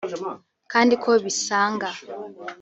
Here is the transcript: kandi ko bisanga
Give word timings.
kandi 0.71 0.93
ko 1.03 1.09
bisanga 1.25 1.87